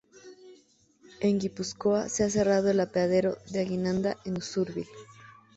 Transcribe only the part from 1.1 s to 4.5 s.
En Guipúzcoa se ha cerrado el apeadero de Aguinaga en